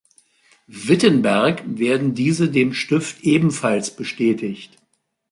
Wittenberg 0.65 1.61
werden 1.63 2.15
diese 2.15 2.49
dem 2.49 2.73
Stift 2.73 3.21
ebenfalls 3.23 3.95
bestätigt. 3.95 4.79